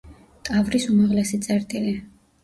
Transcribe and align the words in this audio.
ტავრის 0.47 0.87
უმაღლესი 0.93 1.39
წერტილი. 1.47 1.93